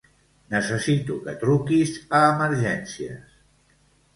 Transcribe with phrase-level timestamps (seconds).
[0.53, 3.37] Necessito que truquis a Emergències.